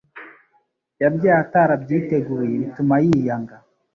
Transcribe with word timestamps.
yabyaye 1.01 1.39
atari 1.43 1.71
abyiteguye 1.77 2.47
bituma 2.61 2.95
yiyanga 3.03 3.55